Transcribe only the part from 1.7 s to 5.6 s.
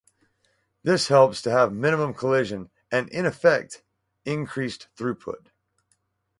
minimum collision and in effect, increased throughput.